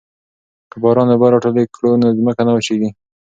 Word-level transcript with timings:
که 0.69 0.75
باران 0.83 1.07
اوبه 1.11 1.27
راټولې 1.33 1.63
کړو 1.75 1.91
نو 2.01 2.07
ځمکه 2.17 2.41
نه 2.47 2.51
وچیږي. 2.53 2.89